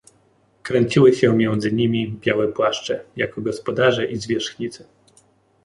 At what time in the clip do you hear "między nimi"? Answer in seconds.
1.35-2.07